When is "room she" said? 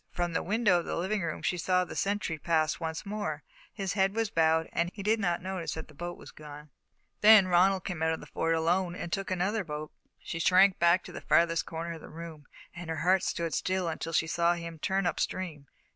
1.21-1.59